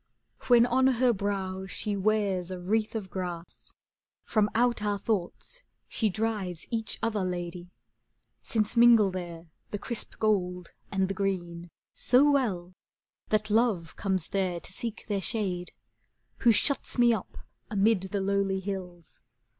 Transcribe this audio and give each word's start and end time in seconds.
When 0.47 0.65
on 0.65 0.87
her 0.87 1.13
brow 1.13 1.67
she 1.67 1.95
wears 1.95 2.49
a 2.49 2.57
wreath 2.59 2.95
of 2.95 3.11
grass. 3.11 3.71
From 4.23 4.49
out 4.55 4.81
our 4.81 4.97
thoughts 4.97 5.61
she 5.87 6.09
drives 6.09 6.65
each 6.71 6.97
other 7.03 7.21
lady, 7.21 7.69
Since 8.41 8.75
mingle 8.75 9.11
there 9.11 9.45
the 9.69 9.77
crisp 9.77 10.15
gold 10.17 10.73
and 10.91 11.07
the 11.07 11.13
green, 11.13 11.65
'^ 11.65 11.69
So 11.93 12.31
well 12.31 12.73
that 13.29 13.51
Love 13.51 13.95
comes 13.95 14.29
there 14.29 14.59
to 14.61 14.73
seek 14.73 15.05
their 15.07 15.21
shade. 15.21 15.71
Who 16.37 16.51
shuts 16.51 16.97
me 16.97 17.13
up 17.13 17.37
amid 17.69 18.01
the 18.01 18.21
lowly 18.21 18.59
hills. 18.59 19.19